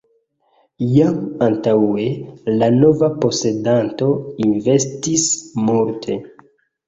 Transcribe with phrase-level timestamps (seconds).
[0.93, 1.17] Jam
[1.47, 2.05] antaŭe
[2.63, 4.09] la nova posedanto
[4.49, 5.27] investis
[5.69, 6.17] multe.